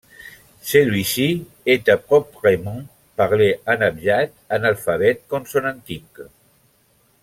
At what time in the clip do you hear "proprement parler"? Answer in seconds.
1.95-3.59